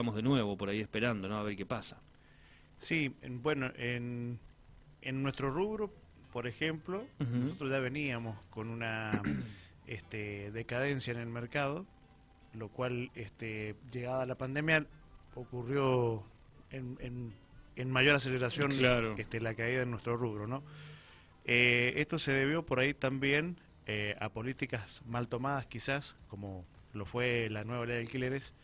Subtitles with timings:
[0.00, 1.36] estamos de nuevo por ahí esperando, ¿no?
[1.36, 2.00] A ver qué pasa.
[2.78, 4.38] Sí, bueno, en,
[5.02, 5.92] en nuestro rubro,
[6.32, 9.20] por ejemplo, nosotros ya veníamos con una
[9.86, 11.84] este, decadencia en el mercado,
[12.54, 14.86] lo cual, este, llegada la pandemia,
[15.34, 16.24] ocurrió
[16.70, 17.34] en,
[17.76, 18.72] en, mayor aceleración
[19.18, 20.62] este, la caída en nuestro rubro, ¿no?
[21.44, 26.64] Eh, esto se debió por ahí también eh, a políticas mal tomadas quizás, como
[26.94, 28.54] lo fue la nueva ley de alquileres,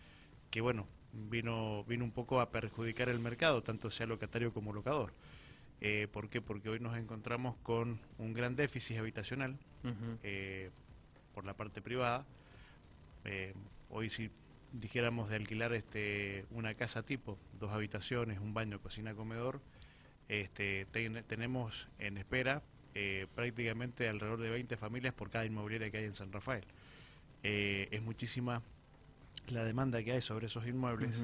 [0.51, 0.87] que bueno,
[1.17, 5.13] vino, vino un poco a perjudicar el mercado, tanto sea locatario como locador.
[5.81, 6.41] Eh, ¿Por qué?
[6.41, 9.57] Porque hoy nos encontramos con un gran déficit habitacional
[10.23, 10.71] eh,
[11.35, 12.25] por la parte privada.
[13.25, 13.55] Eh,
[13.91, 14.31] hoy si
[14.73, 19.61] dijéramos de alquilar este una casa tipo, dos habitaciones, un baño, cocina, comedor,
[20.29, 20.87] este,
[21.29, 22.63] tenemos en espera
[23.35, 26.65] prácticamente alrededor de 20 familias por cada inmobiliaria que hay en San Rafael.
[27.43, 28.63] es muchísima
[29.49, 31.23] la demanda que hay sobre esos inmuebles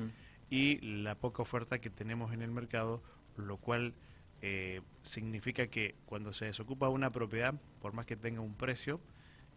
[0.50, 3.02] y la poca oferta que tenemos en el mercado,
[3.36, 3.94] lo cual
[4.42, 9.00] eh, significa que cuando se desocupa una propiedad, por más que tenga un precio,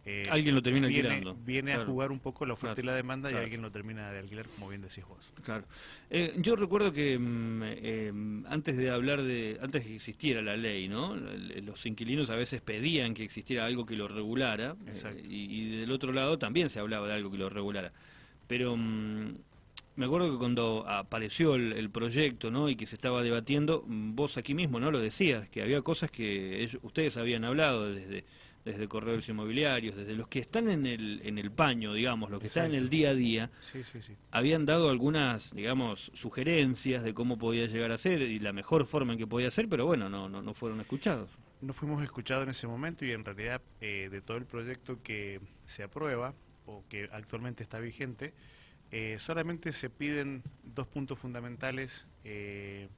[0.06, 1.34] eh, alguien lo termina viene, alquilando.
[1.44, 4.20] Viene a jugar un poco la oferta y la demanda y alguien lo termina de
[4.20, 5.32] alquilar, como bien decís vos.
[5.42, 5.64] Claro.
[6.08, 10.88] Eh, yo recuerdo que mm, antes de hablar de, antes de que existiera la ley,
[10.88, 11.16] ¿no?
[11.16, 14.76] Los inquilinos a veces pedían que existiera algo que lo regulara
[15.28, 17.92] y, y, del otro lado también se hablaba de algo que lo regulara.
[18.46, 19.34] Pero mm,
[19.96, 22.68] me acuerdo que cuando apareció el, proyecto ¿no?
[22.68, 26.10] y que se estaba debatiendo, mm, vos aquí mismo no lo decías, que había cosas
[26.10, 28.24] que ustedes habían hablado desde,
[28.66, 32.48] desde correos inmobiliarios, desde los que están en el, en el paño, digamos, los que
[32.48, 33.50] están en el día a día,
[34.32, 39.12] habían dado algunas, digamos, sugerencias de cómo podía llegar a ser y la mejor forma
[39.12, 41.30] en que podía ser, pero bueno, no, no, no fueron escuchados.
[41.62, 45.40] No fuimos escuchados en ese momento y en realidad eh, de todo el proyecto que
[45.64, 46.34] se aprueba,
[46.66, 48.34] o que actualmente está vigente,
[48.90, 52.88] eh, solamente se piden dos puntos fundamentales, eh,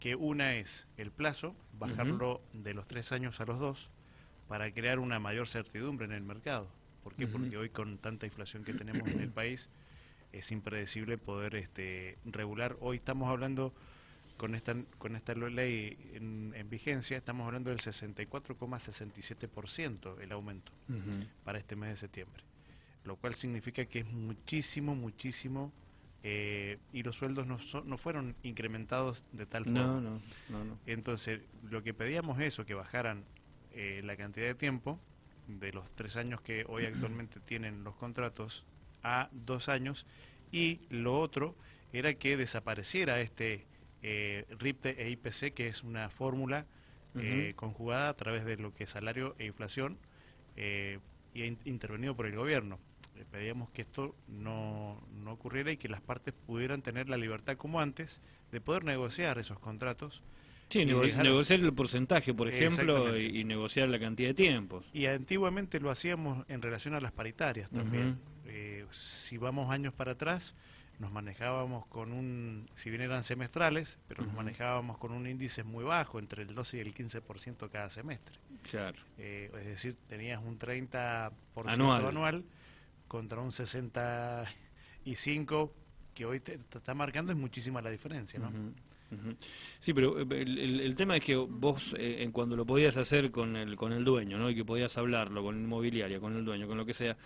[0.00, 3.90] que una es el plazo, bajarlo de los tres años a los dos,
[4.48, 6.68] para crear una mayor certidumbre en el mercado.
[7.02, 7.26] ¿Por qué?
[7.26, 9.70] Porque hoy con tanta inflación que tenemos en el país,
[10.32, 12.76] es impredecible poder este, regular.
[12.80, 13.72] Hoy estamos hablando
[14.36, 20.70] con esta, con esta ley en, vigencia, estamos hablando del 64,67% el aumento
[21.44, 22.42] para este mes de septiembre
[23.08, 25.72] lo cual significa que es muchísimo, muchísimo,
[26.22, 29.80] eh, y los sueldos no, no fueron incrementados de tal forma.
[29.80, 30.20] No, no,
[30.50, 33.24] no, Entonces, lo que pedíamos es eso, que bajaran
[33.72, 35.00] eh, la cantidad de tiempo
[35.46, 38.64] de los tres años que hoy actualmente tienen los contratos
[39.02, 40.04] a dos años,
[40.52, 41.56] y lo otro
[41.92, 43.64] era que desapareciera este
[44.02, 46.66] eh, RIPTE e IPC, que es una fórmula
[47.14, 49.98] eh, conjugada a través de lo que es salario e inflación,
[51.34, 52.80] y intervenido por el gobierno
[53.24, 57.80] pedíamos que esto no, no ocurriera y que las partes pudieran tener la libertad como
[57.80, 58.20] antes
[58.52, 60.22] de poder negociar esos contratos.
[60.68, 64.84] Sí, negociar el porcentaje, por ejemplo, y, negociar la cantidad de tiempos.
[64.92, 68.18] Y antiguamente lo hacíamos en relación a las paritarias también.
[68.46, 70.54] Eh, si vamos años para atrás,
[70.98, 75.84] nos manejábamos con un, si bien eran semestrales, pero nos manejábamos con un índice muy
[75.84, 78.36] bajo, entre el 12 y el 15% cada semestre.
[78.70, 78.98] Claro.
[79.16, 81.32] Eh, es decir, tenías un 30%
[81.66, 82.44] anual, anual
[83.08, 85.72] contra un 65
[86.14, 88.52] que hoy te, está marcando es muchísima la diferencia, ¿no?
[89.80, 93.76] Sí, pero eh, el, tema es que vos, eh, cuando lo podías hacer con el,
[93.76, 94.50] con el dueño, ¿no?
[94.50, 97.16] Y que podías hablarlo con el inmobiliario, con el dueño, con lo que sea,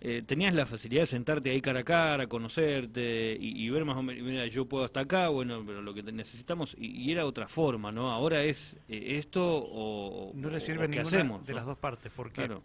[0.00, 4.02] eh, tenías la facilidad de sentarte ahí cara a cara, conocerte y, ver más o
[4.02, 7.92] menos, mira, yo puedo hasta acá, bueno, pero lo que necesitamos, y, era otra forma,
[7.92, 8.10] ¿no?
[8.10, 10.32] Ahora es esto o...
[10.34, 12.62] No le sirve ninguna hacemos, de las dos partes, porque claro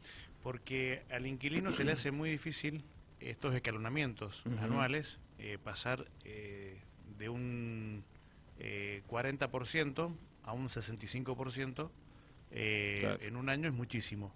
[0.47, 2.85] porque al inquilino se le hace muy difícil
[3.19, 6.79] estos escalonamientos anuales, eh, pasar eh,
[7.19, 8.05] de un
[8.57, 10.15] 40% eh,
[10.45, 11.89] a un 65%
[12.51, 14.33] en un año es muchísimo.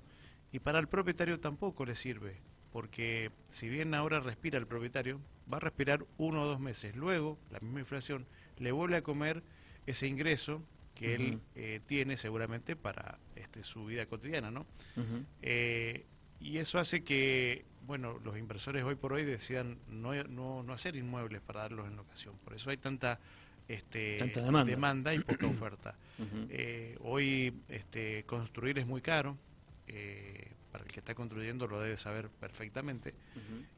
[0.52, 2.36] Y para el propietario tampoco le sirve,
[2.74, 6.94] porque si bien ahora respira el propietario, va a respirar uno o dos meses.
[6.94, 8.26] Luego, la misma inflación
[8.57, 9.44] le vuelve a comer
[9.86, 10.62] ese ingreso
[11.01, 14.65] que él eh, tiene seguramente para este, su vida cotidiana, ¿no?
[15.42, 16.06] Eh,
[16.39, 20.95] y eso hace que, bueno, los inversores hoy por hoy decidan no, no, no hacer
[20.95, 22.36] inmuebles para darlos en locación.
[22.44, 23.19] Por eso hay tanta,
[23.68, 24.18] este,
[24.65, 25.13] demanda.
[25.13, 25.95] y poca oferta.
[26.50, 29.38] Eh, hoy este, construir es muy caro.
[29.88, 33.13] Eh, para el que está construyendo lo debe saber perfectamente,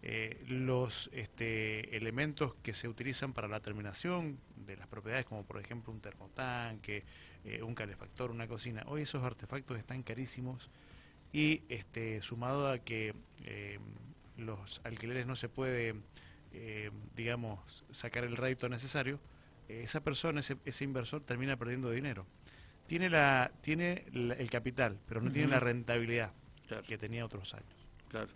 [0.03, 5.59] eh, los este, elementos que se utilizan para la terminación de las propiedades, como por
[5.59, 7.03] ejemplo un termotanque,
[7.45, 10.69] eh, un calefactor, una cocina, hoy esos artefactos están carísimos
[11.31, 13.79] y este, sumado a que eh,
[14.37, 15.95] los alquileres no se puede
[16.53, 19.19] eh, digamos, sacar el rédito necesario,
[19.67, 22.27] esa persona, ese, ese inversor termina perdiendo dinero.
[22.93, 26.31] Tiene, la, tiene el capital, pero no tiene la rentabilidad
[26.87, 27.73] que tenía otros años.
[28.07, 28.27] Claro.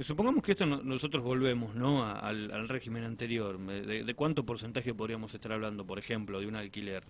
[0.00, 2.06] Supongamos que esto nosotros volvemos ¿no?
[2.06, 3.58] al, régimen anterior.
[3.58, 7.04] De, cuánto porcentaje podríamos estar hablando, por ejemplo, de un alquiler?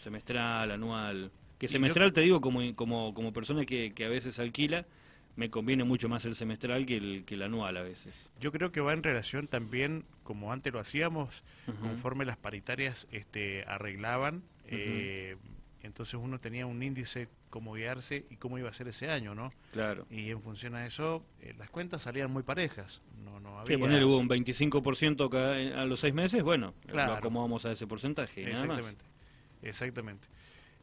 [0.00, 1.32] Semestral, anual.
[1.58, 4.86] Que semestral, te digo, como, como, como persona que, que a veces alquila,
[5.34, 8.30] me conviene mucho más el semestral que el, que el anual a veces.
[8.38, 11.42] Yo creo que va en relación también, como antes lo hacíamos,
[11.80, 15.36] conforme las paritarias este, arreglaban, eh,
[15.82, 19.52] entonces uno tenía un índice cómo guiarse y cómo iba a ser ese año, ¿no?
[19.72, 20.06] Claro.
[20.10, 23.02] Y en función a eso, eh, las cuentas salían muy parejas.
[23.24, 23.78] No, no había...
[23.78, 27.12] poner hubo un 25% cada, a los seis meses, bueno, claro.
[27.12, 28.48] lo acomodamos a ese porcentaje.
[28.48, 29.04] Exactamente.
[29.62, 30.28] Exactamente.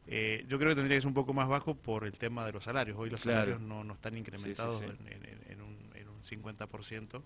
[0.06, 2.52] Eh, yo creo que tendría que ser un poco más bajo por el tema de
[2.52, 2.98] los salarios.
[2.98, 7.22] Hoy los salarios no, no están incrementados En, un, en un 50%.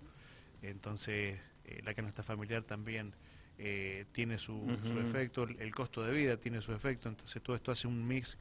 [0.63, 3.15] Entonces, eh, la canasta familiar también
[3.59, 4.65] eh, tiene su,
[5.09, 7.09] efecto, el, costo de vida tiene su efecto.
[7.09, 8.37] Entonces, todo esto hace un mix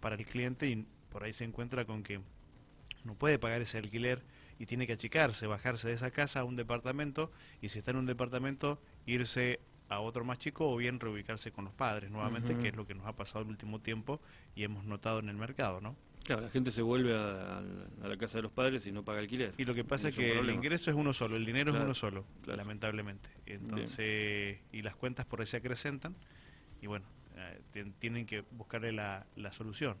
[0.00, 2.20] para el cliente y por ahí se encuentra con que
[3.04, 4.22] no puede pagar ese alquiler
[4.58, 7.30] y tiene que achicarse, bajarse de esa casa a un departamento
[7.62, 11.64] y si está en un departamento irse a otro más chico o bien reubicarse con
[11.64, 14.20] los padres nuevamente, que es lo que nos ha pasado el último tiempo
[14.54, 15.96] y hemos notado en el mercado, ¿no?
[16.24, 17.62] Claro, la gente se vuelve a,
[18.02, 19.54] la casa de los padres y no paga alquiler.
[19.56, 21.94] Y lo que pasa es que el ingreso es uno solo, el dinero es uno
[21.94, 23.30] solo, lamentablemente.
[23.46, 26.14] Entonces, y las cuentas por ahí se acrecentan
[26.82, 27.06] y bueno,
[27.36, 29.96] eh, tienen que buscarle la, la solución.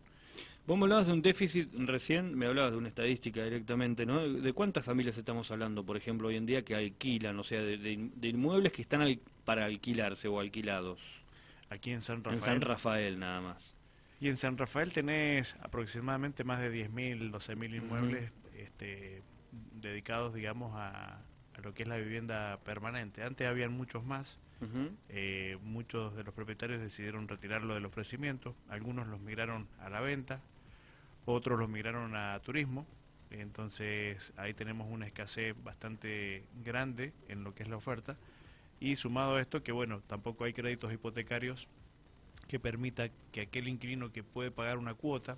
[0.66, 4.28] Vos me hablabas de un déficit recién, me hablabas de una estadística directamente, ¿no?
[4.28, 8.10] ¿De cuántas familias estamos hablando, por ejemplo, hoy en día que alquilan, o sea, de,
[8.20, 9.00] inmuebles que están
[9.48, 11.00] para alquilarse o alquilados?
[11.70, 12.36] Aquí en San Rafael.
[12.36, 13.74] En San Rafael nada más.
[14.20, 19.22] Y en San Rafael tenés aproximadamente más de 10.000, 12.000 inmuebles este,
[19.80, 21.22] dedicados, digamos, a,
[21.56, 23.22] a, lo que es la vivienda permanente.
[23.22, 24.38] Antes habían muchos más.
[25.08, 28.54] Eh, muchos de los propietarios decidieron retirarlo del ofrecimiento.
[28.68, 30.42] Algunos los migraron a la venta
[31.24, 32.86] otros los migraron a turismo,
[33.30, 38.16] entonces ahí tenemos una escasez bastante grande en lo que es la oferta
[38.80, 41.68] y sumado a esto que bueno, tampoco hay créditos hipotecarios
[42.46, 45.36] que permita que aquel inquilino que puede pagar una cuota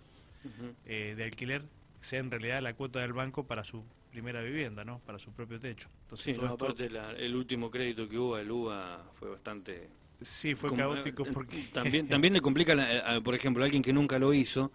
[0.86, 1.62] eh, de alquiler
[2.00, 5.00] sea en realidad la cuota del banco para su primera vivienda, ¿no?
[5.00, 5.88] Para su propio techo.
[6.02, 6.88] Entonces, sí, aparte
[7.18, 9.88] el último crédito que hubo, el UBA, fue bastante...
[10.22, 11.68] Sí, fue caótico eh, porque...
[11.72, 12.74] También, también le complica,
[13.22, 14.70] por ejemplo, a alguien que nunca lo hizo,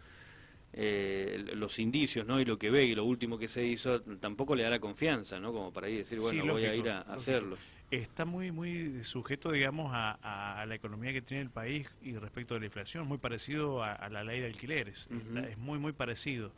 [0.77, 2.39] eh, los indicios ¿no?
[2.41, 5.39] y lo que ve y lo último que se hizo tampoco le da la confianza
[5.39, 5.53] ¿no?
[5.53, 7.55] como para ir decir bueno voy a ir a, hacerlo
[7.91, 12.59] está muy muy sujeto digamos a, la economía que tiene el país y respecto a
[12.59, 15.07] la inflación muy parecido a, la ley de alquileres
[15.49, 16.51] es muy muy parecido.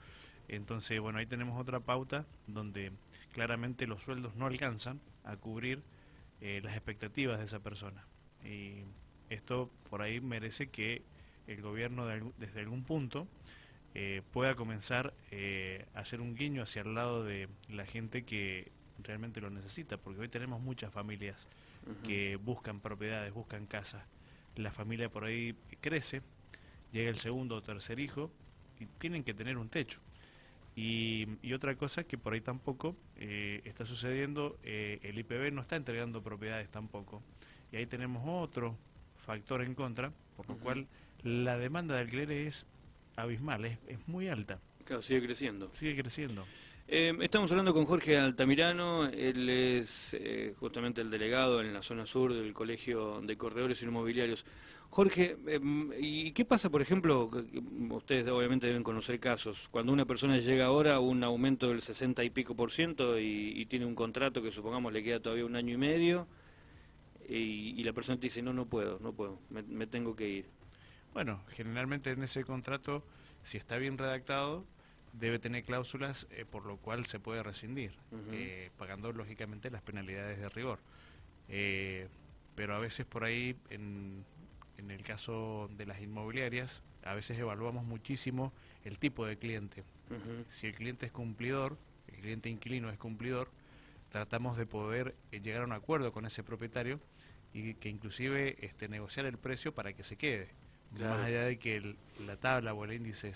[0.47, 2.91] Entonces bueno ahí tenemos otra pauta donde
[3.33, 5.83] claramente los sueldos no alcanzan a cubrir
[6.39, 8.05] eh, las expectativas de esa persona.
[8.43, 8.83] Y
[9.29, 11.01] esto por ahí merece que
[11.47, 12.05] el gobierno
[12.37, 13.27] desde algún punto
[13.95, 18.71] eh, pueda comenzar eh, a hacer un guiño hacia el lado de la gente que
[19.03, 21.47] realmente lo necesita, porque hoy tenemos muchas familias
[22.03, 24.03] que buscan propiedades, buscan casas.
[24.55, 26.21] La familia por ahí crece,
[26.91, 28.31] llega el segundo o tercer hijo
[28.79, 29.99] y tienen que tener un techo.
[30.75, 36.21] Y, otra cosa que por ahí tampoco eh, está sucediendo, el IPB no está entregando
[36.21, 37.23] propiedades tampoco.
[37.71, 38.77] Y ahí tenemos otro
[39.25, 40.87] factor en contra, por lo cual
[41.23, 42.65] la demanda de alquiler es
[43.15, 44.59] abismal, es, muy alta.
[44.85, 45.71] Claro, sigue creciendo.
[45.73, 46.45] Sigue creciendo.
[46.89, 52.05] Eh, estamos hablando con Jorge Altamirano, él es eh, justamente el delegado en la zona
[52.05, 54.45] sur del Colegio de Corredores Inmobiliarios.
[54.89, 57.29] Jorge, em, ¿y qué pasa, por ejemplo,
[57.89, 62.23] ustedes obviamente deben conocer casos, cuando una persona llega ahora a un aumento del 60
[62.23, 65.73] y pico por ciento y, tiene un contrato que supongamos le queda todavía un año
[65.73, 66.25] y medio
[67.27, 70.45] y, la persona te dice, no, no puedo, no puedo, me tengo que ir?
[71.13, 73.03] Bueno, generalmente en ese contrato,
[73.43, 74.63] si está bien redactado,
[75.13, 77.91] debe tener cláusulas eh, por lo cual se puede rescindir,
[78.31, 80.79] eh, pagando lógicamente las penalidades de rigor.
[81.49, 82.07] Eh,
[82.55, 84.23] pero a veces por ahí, en,
[84.77, 88.51] en el caso de las inmobiliarias, a veces evaluamos muchísimo
[88.83, 89.83] el tipo de cliente.
[90.49, 93.49] Si el cliente es cumplidor, el cliente inquilino es cumplidor,
[94.09, 96.99] tratamos de poder llegar a un acuerdo con ese propietario
[97.53, 100.49] y que inclusive este, negociar el precio para que se quede.
[100.91, 101.95] Más allá de que
[102.25, 103.33] la tabla o el índice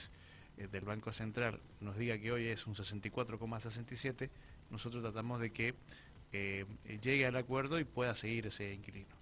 [0.57, 4.29] eh, del Banco Central nos diga que hoy es un 64,67,
[4.69, 5.75] nosotros tratamos de que
[6.33, 6.65] eh,
[7.01, 9.21] llegue al acuerdo y pueda seguir ese inquilino.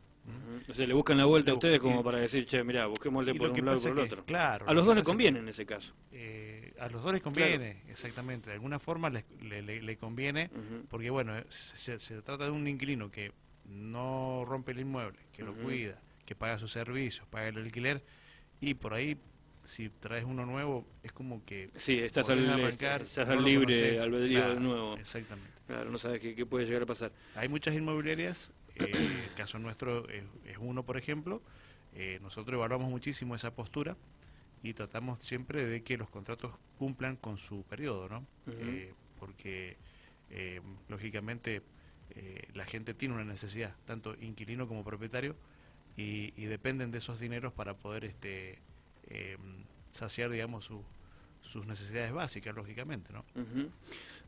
[0.68, 3.50] O sea, le buscan la vuelta a ustedes como para decir, che, mira, busquémosle por
[3.50, 4.26] un lado y por el otro.
[4.26, 4.70] Claro.
[4.70, 5.94] A los dos les conviene en ese caso.
[6.12, 8.50] Eh, a los dos les conviene, exactamente.
[8.50, 10.52] De alguna forma le, le, conviene,
[10.88, 13.32] porque bueno, se, se, trata de un inquilino que
[13.66, 18.04] no rompe el inmueble, que lo cuida, que paga sus servicios, paga el alquiler,
[18.62, 19.18] y por ahí
[19.70, 21.70] si traes uno nuevo, es como que...
[21.76, 24.98] Sí, estás al, estás al libre albedrío de nuevo.
[24.98, 25.52] Exactamente.
[25.68, 27.12] Claro, no sabes qué, puede llegar a pasar.
[27.36, 28.92] Hay muchas inmobiliarias, eh,
[29.30, 30.24] el caso nuestro es,
[30.60, 31.44] uno, por ejemplo,
[31.94, 33.96] eh, nosotros evaluamos muchísimo esa postura
[34.64, 38.26] y tratamos siempre de que los contratos cumplan con su periodo, ¿no?
[38.48, 39.78] Eh, porque,
[40.32, 41.62] eh, lógicamente,
[42.54, 45.36] la gente tiene una necesidad, tanto inquilino como propietario,
[45.96, 48.60] y, y dependen de esos dineros para poder este,
[49.94, 50.84] saciar, digamos, su,
[51.42, 53.26] sus necesidades básicas, lógicamente, ¿no?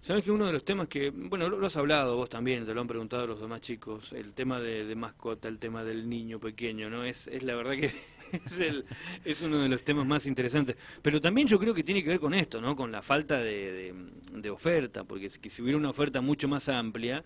[0.01, 2.81] Sabes que uno de los temas que, bueno, lo, has hablado vos también, te lo
[2.81, 7.03] han preguntado los demás chicos, el tema de, mascota, el tema del niño pequeño, ¿no?
[7.03, 7.93] Es, es la verdad que
[8.45, 8.85] es, el,
[9.23, 10.75] es uno de los temas más interesantes.
[11.03, 12.75] Pero también yo creo que tiene que ver con esto, ¿no?
[12.75, 13.93] Con la falta de,
[14.33, 17.23] de, oferta, porque si hubiera una oferta mucho más amplia,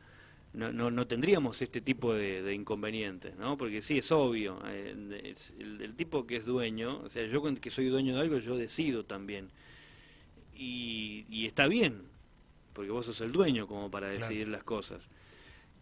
[0.56, 3.58] no, no, no tendríamos este tipo de, inconvenientes, ¿no?
[3.58, 4.96] Porque sí, es obvio, eh,
[5.60, 8.58] el, el, tipo que es dueño, o sea, yo que soy dueño de algo, yo
[8.58, 9.50] decido también
[10.58, 12.04] y, está bien,
[12.74, 15.10] porque vos sos el dueño como para decidir las cosas.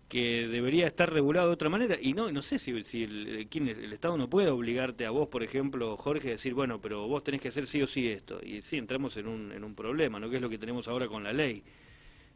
[0.10, 3.94] Que debería estar regulado de otra manera, y no no sé si, si el, el,
[3.94, 7.42] Estado no puede obligarte a vos, por ejemplo, Jorge, a decir, bueno, pero vos tenés
[7.42, 8.40] que hacer sí o sí esto.
[8.44, 10.30] Y sí, entramos en un, en un problema, ¿no?
[10.30, 11.64] Que es lo que tenemos ahora con la ley.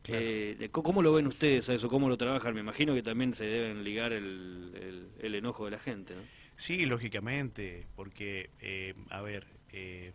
[0.07, 1.89] Eh, ¿Cómo lo ven ustedes a eso?
[1.89, 2.53] ¿Cómo lo trabajan?
[2.53, 6.21] Me imagino que también se deben ligar el, el, enojo de la gente, ¿no?
[6.55, 10.13] Sí, lógicamente, porque, eh, a ver, eh,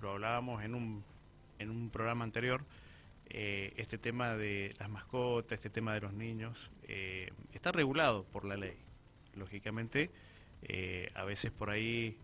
[0.00, 1.04] lo hablábamos en un
[1.62, 2.64] en un programa anterior,
[3.30, 8.44] eh, este tema de las mascotas, este tema de los niños, eh, está regulado por
[8.44, 8.76] la ley.
[9.34, 10.10] Lógicamente,
[10.62, 12.18] eh, a veces por ahí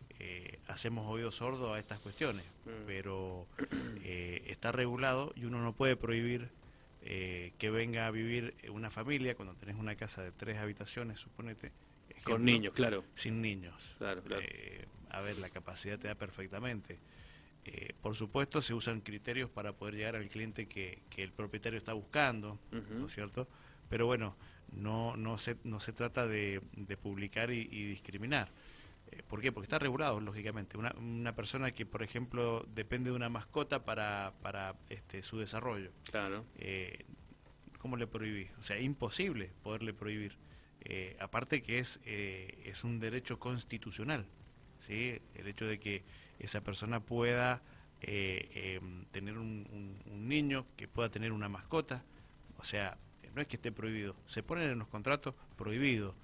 [0.67, 2.87] hacemos oído sordo a estas cuestiones, mm.
[2.87, 3.47] pero
[4.03, 6.49] está regulado y uno no puede prohibir
[7.00, 11.73] que venga a vivir una familia cuando tenés una casa de tres habitaciones, suponete.
[12.25, 13.05] Con niños, claro.
[13.14, 13.75] Sin niños.
[13.99, 14.45] Claro, claro.
[15.11, 16.99] a ver, la capacidad te da perfectamente.
[17.71, 21.93] Eh, por supuesto, se usan criterios para poder llegar al cliente que, el propietario está
[21.93, 23.47] buscando, ¿no es cierto?
[23.90, 24.37] Pero bueno,
[24.73, 26.62] no, no, se, no se trata de,
[27.02, 28.49] publicar y, discriminar.
[29.11, 29.53] Eh, ¿Por qué?
[29.53, 30.77] Porque está regulado, lógicamente.
[30.79, 35.91] Una, una persona que, por ejemplo, depende de una mascota para, para este, su desarrollo.
[36.11, 36.45] Claro.
[36.59, 37.05] Eh,
[37.79, 38.50] ¿Cómo le prohibís?
[38.59, 40.37] O sea, imposible poderle prohibir.
[40.81, 44.27] Eh, aparte que es, es un derecho constitucional,
[44.81, 45.21] ¿sí?
[45.35, 46.05] El hecho de que
[46.38, 47.62] esa persona pueda
[48.00, 52.05] eh, em, tener un, niño, que pueda tener una mascota.
[52.59, 52.97] O sea,
[53.35, 56.15] no es que esté prohibido, se ponen en los contratos prohibido,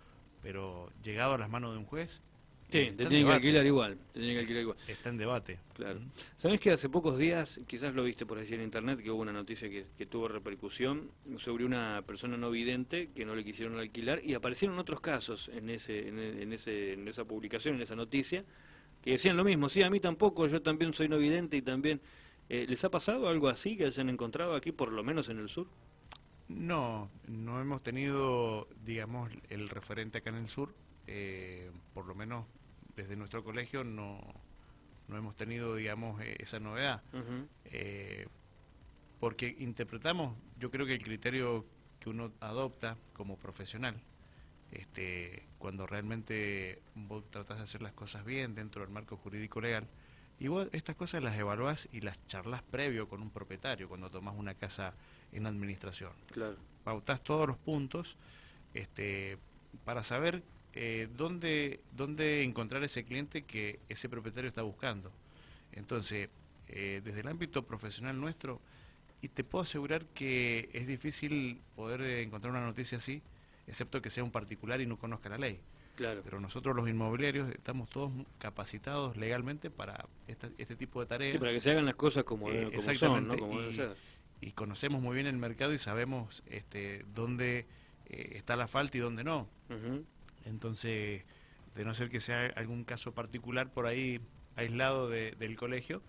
[0.42, 2.22] pero llegado a las manos de un juez.
[2.74, 3.96] Sí, te tienen que alquilar igual,
[4.88, 5.60] Está en debate.
[5.74, 6.00] Claro.
[6.36, 9.32] ¿Sabes que hace pocos días, quizás lo viste por decir en internet, que hubo una
[9.32, 14.34] noticia que, tuvo repercusión sobre una persona no vidente que no le quisieron alquilar y
[14.34, 18.44] aparecieron otros casos en, ese, en, ese, en esa publicación, en esa noticia,
[19.04, 22.00] que decían lo mismo, sí, a mí tampoco, yo también soy no vidente y también...
[22.48, 25.48] Eh, ¿Les ha pasado algo así que hayan encontrado aquí, por lo menos en el
[25.48, 25.68] sur?
[26.48, 30.74] No, no hemos tenido, digamos, el referente acá en el sur,
[31.06, 32.46] eh, por lo menos
[32.96, 34.20] desde nuestro colegio no,
[35.08, 37.02] no hemos tenido, digamos, e, esa novedad.
[37.66, 38.26] Eh,
[39.20, 41.64] porque interpretamos, yo creo que el criterio
[42.00, 44.00] que uno adopta como profesional
[44.74, 49.86] este, cuando realmente vos tratás de hacer las cosas bien dentro del marco jurídico legal,
[50.38, 54.34] y vos estas cosas las evaluás y las charlas previo con un propietario cuando tomás
[54.36, 54.94] una casa
[55.32, 56.12] en administración.
[56.32, 56.56] Claro.
[56.82, 58.16] Pautás todos los puntos
[58.74, 59.38] este,
[59.84, 60.42] para saber
[60.74, 65.12] eh, dónde, dónde encontrar ese cliente que ese propietario está buscando.
[65.72, 66.28] Entonces,
[66.68, 68.60] eh, desde el ámbito profesional nuestro,
[69.22, 73.22] y te puedo asegurar que es difícil poder encontrar una noticia así,
[73.66, 75.60] excepto que sea un particular y no conozca la ley.
[75.96, 76.22] Claro.
[76.24, 81.38] Pero nosotros los inmobiliarios estamos todos capacitados legalmente para este tipo de tareas.
[81.38, 83.38] para que se hagan las cosas como, eh, son, ¿no?
[83.38, 83.96] Como y, ser.
[84.40, 87.66] y conocemos muy bien el mercado y sabemos este, dónde
[88.06, 89.48] eh, está la falta y dónde no.
[90.44, 91.22] Entonces,
[91.74, 94.20] de no ser que sea algún caso particular por ahí
[94.56, 96.02] aislado del colegio,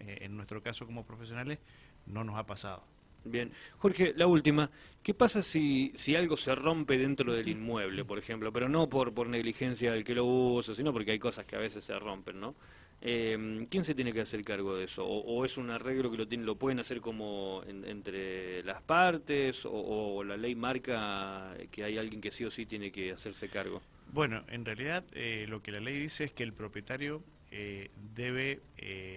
[0.00, 1.58] eh, en nuestro caso como profesionales,
[2.06, 2.82] no nos ha pasado.
[3.24, 3.52] Bien.
[3.78, 4.70] Jorge, la última.
[5.02, 8.52] ¿Qué pasa si, si algo se rompe dentro del inmueble, por ejemplo?
[8.52, 11.58] Pero no por, por negligencia del que lo usa, sino porque hay cosas que a
[11.58, 12.54] veces se rompen, ¿no?
[13.02, 15.06] Eh, ¿Quién se tiene que hacer cargo de eso?
[15.06, 19.62] ¿O, es un arreglo que lo, tienen, lo pueden hacer como entre las partes?
[19.64, 23.80] O, la ley marca que hay alguien que sí o sí tiene que hacerse cargo?
[24.12, 28.60] Bueno, en realidad eh, lo que la ley dice es que el propietario eh, debe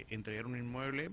[0.08, 1.10] entregar un inmueble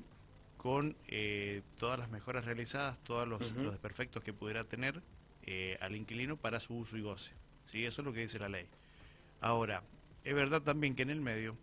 [0.61, 5.01] con eh, todas las mejoras realizadas, todos los, desperfectos que pudiera tener
[5.41, 7.31] eh, al inquilino para su uso y goce.
[7.65, 7.83] ¿sí?
[7.83, 8.67] Eso es lo que dice la ley.
[9.39, 9.81] Ahora,
[10.23, 11.57] es verdad también que en el medio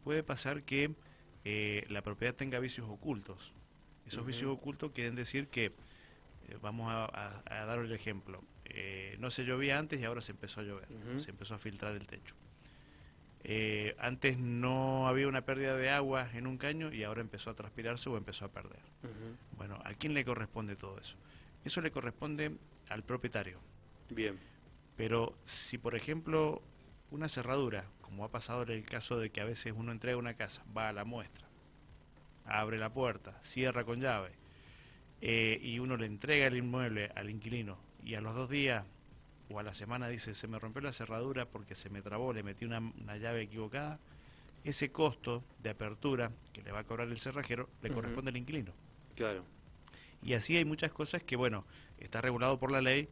[0.00, 0.90] puede pasar que
[1.44, 3.52] eh, la propiedad tenga vicios ocultos.
[4.06, 9.44] Esos vicios ocultos quieren decir que, eh, vamos a, dar el ejemplo, eh, no se
[9.44, 10.88] llovía antes y ahora se empezó a llover,
[11.18, 12.34] se empezó a filtrar el techo.
[13.98, 18.08] antes no había una pérdida de agua en un caño y ahora empezó a transpirarse
[18.08, 18.82] o empezó a perder.
[19.56, 21.16] Bueno, ¿a quién le corresponde todo eso?
[21.64, 22.56] Eso le corresponde
[22.88, 23.60] al propietario.
[24.08, 24.36] Bien.
[24.96, 26.62] Pero si, por ejemplo,
[27.10, 30.34] una cerradura, como ha pasado en el caso de que a veces uno entrega una
[30.34, 31.46] casa, va a la muestra,
[32.44, 34.32] abre la puerta, cierra con llave,
[35.20, 38.84] eh, y uno le entrega el inmueble al inquilino, y a los dos días
[39.50, 42.42] o a la semana dice, se me rompió la cerradura porque se me trabó, le
[42.42, 42.80] metí una,
[43.16, 43.98] llave equivocada,
[44.62, 48.72] ese costo de apertura que le va a cobrar el cerrajero le corresponde al inquilino.
[49.16, 49.44] Claro.
[50.22, 51.64] Y así hay muchas cosas que, bueno,
[51.98, 53.08] está regulado por la ley,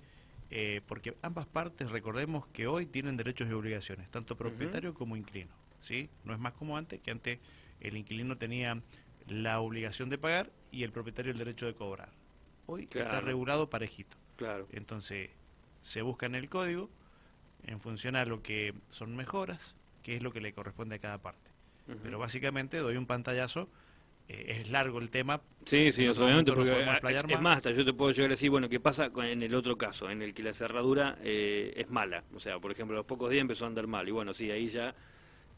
[0.50, 5.52] eh, porque ambas partes, recordemos que hoy tienen derechos y obligaciones, tanto propietario como inquilino.
[5.80, 6.08] ¿sí?
[6.24, 7.38] No es más como antes, que antes
[7.80, 8.80] el inquilino tenía
[9.26, 12.10] la obligación de pagar y el propietario el derecho de cobrar.
[12.66, 14.16] Hoy está regulado parejito.
[14.36, 14.66] Claro.
[14.72, 15.30] Entonces,
[15.82, 16.90] se busca en el código
[17.64, 21.18] en función a lo que son mejoras, que es lo que le corresponde a cada
[21.18, 21.48] parte.
[22.02, 23.70] Pero básicamente doy un pantallazo
[24.28, 25.40] eh, es largo el tema.
[25.64, 26.86] Sí, sí, obviamente, porque
[27.28, 30.10] es más, yo te puedo llegar a decir, bueno, ¿qué pasa en el otro caso,
[30.10, 32.24] en el que la cerradura eh, es mala?
[32.34, 34.50] O sea, por ejemplo, a los pocos días empezó a andar mal, y bueno, sí,
[34.50, 34.94] ahí ya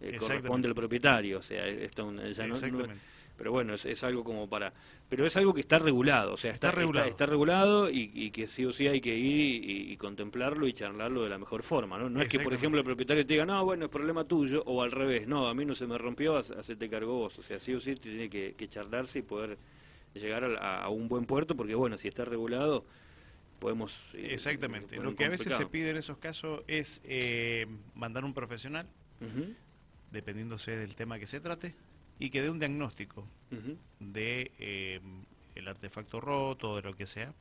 [0.00, 2.56] eh, corresponde el propietario, o sea, esto ya no,
[3.40, 4.70] pero bueno, es, algo como para...
[5.08, 8.66] Pero es algo que está regulado, o sea, está, regulado, está, regulado y, que sí
[8.66, 12.10] o sí hay que ir y, contemplarlo y charlarlo de la mejor forma, ¿no?
[12.10, 14.82] No es que, por ejemplo, el propietario te diga, no, bueno, es problema tuyo, o
[14.82, 17.38] al revés, no, a mí no se me rompió, hacerte cargo vos.
[17.38, 19.56] O sea, sí o sí tiene que, charlarse y poder
[20.12, 22.84] llegar a, un buen puerto, porque bueno, si está regulado,
[23.58, 24.12] podemos...
[24.12, 24.96] Eh, Exactamente.
[24.96, 28.86] Lo que a veces se pide en esos casos es eh, mandar un profesional,
[30.10, 31.74] dependiéndose del tema que se trate,
[32.20, 33.26] y que dé un diagnóstico
[33.98, 35.00] de eh,
[35.54, 37.32] el artefacto roto, de lo que sea,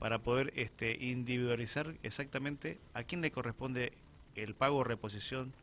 [0.00, 3.92] para poder este, individualizar exactamente a quién le corresponde
[4.34, 5.54] el pago o reposición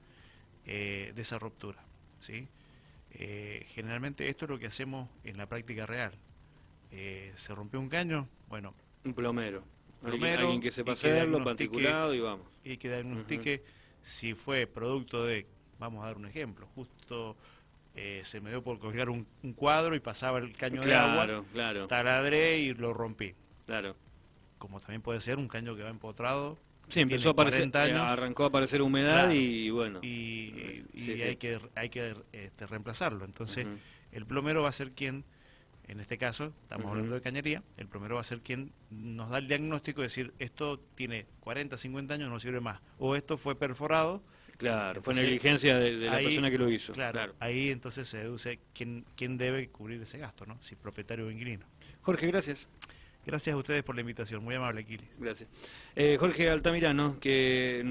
[0.66, 1.84] eh, de esa ruptura.
[2.22, 2.48] ¿sí?
[3.12, 6.14] Eh, generalmente esto es lo que hacemos en la práctica real.
[6.90, 8.74] se rompió un caño, bueno.
[9.04, 9.64] Un plomero.
[10.02, 12.48] alguien, que sepa hacerlo, particulado y vamos.
[12.64, 13.64] Y que diagnostique
[14.02, 15.46] si fue producto de,
[15.78, 17.36] vamos a dar un ejemplo, justo
[17.96, 21.88] eh, se me dio por colgar un, cuadro y pasaba el caño de agua, claro.
[21.88, 23.34] taladré y lo rompí.
[23.66, 23.96] Claro.
[24.58, 26.58] Como también puede ser un caño que va empotrado.
[26.90, 30.00] Sí, empezó a aparecer, eh, arrancó a aparecer humedad y bueno.
[30.04, 30.84] Y,
[31.24, 33.24] hay que, hay que este, reemplazarlo.
[33.24, 33.66] Entonces,
[34.12, 35.24] el plomero va a ser quien,
[35.88, 39.38] en este caso, estamos hablando de cañería, el plomero va a ser quien nos da
[39.38, 42.82] el diagnóstico de decir, esto tiene 40, 50 años, no sirve más.
[43.00, 44.22] O esto fue perforado
[44.58, 46.94] Claro, fue negligencia de, la persona que lo hizo.
[46.94, 50.58] Claro, ahí entonces se deduce quién, quién debe cubrir ese gasto, ¿no?
[50.62, 51.66] Si propietario o inquilino.
[52.02, 52.68] Jorge, gracias.
[53.26, 55.08] Gracias a ustedes por la invitación, muy amable, Aquiles.
[55.18, 55.50] Gracias.
[55.96, 57.84] Eh, Jorge Altamirano, que